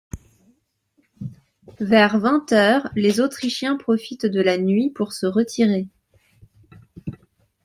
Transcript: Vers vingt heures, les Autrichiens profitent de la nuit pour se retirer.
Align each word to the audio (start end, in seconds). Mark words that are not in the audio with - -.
Vers 1.79 2.19
vingt 2.19 2.51
heures, 2.53 2.89
les 2.95 3.19
Autrichiens 3.21 3.77
profitent 3.77 4.25
de 4.25 4.41
la 4.41 4.57
nuit 4.57 4.89
pour 4.89 5.13
se 5.13 5.27
retirer. 5.27 5.89